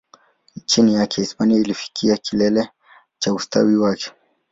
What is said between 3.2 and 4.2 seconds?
ustawi wake.